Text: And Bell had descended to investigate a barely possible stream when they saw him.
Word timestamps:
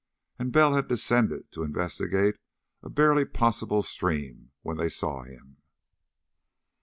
And 0.39 0.51
Bell 0.51 0.73
had 0.73 0.87
descended 0.87 1.51
to 1.51 1.61
investigate 1.61 2.37
a 2.81 2.89
barely 2.89 3.23
possible 3.23 3.83
stream 3.83 4.49
when 4.63 4.77
they 4.77 4.89
saw 4.89 5.21
him. 5.21 5.57